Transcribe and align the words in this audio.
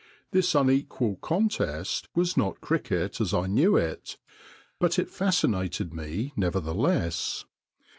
This 0.31 0.55
unequal 0.55 1.17
con 1.17 1.47
test 1.47 2.07
was 2.15 2.35
not 2.35 2.59
cricket 2.59 3.21
as 3.21 3.35
I 3.35 3.45
knew 3.45 3.75
it, 3.77 4.17
but 4.79 4.97
it 4.97 5.11
fascinated 5.11 5.93
me 5.93 6.33
nevertheless. 6.35 7.45